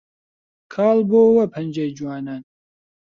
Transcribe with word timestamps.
کاڵ 0.73 0.97
بۆوە 1.09 1.45
پەنجەی 1.53 1.95
جوانان 1.97 2.41